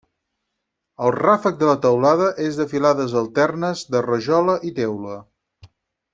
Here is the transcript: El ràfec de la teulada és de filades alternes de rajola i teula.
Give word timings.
El 1.07 1.11
ràfec 1.17 1.59
de 1.59 1.67
la 1.71 1.75
teulada 1.83 2.29
és 2.47 2.57
de 2.61 2.67
filades 2.73 3.13
alternes 3.21 3.85
de 3.97 4.03
rajola 4.09 4.57
i 4.71 4.75
teula. 4.81 5.21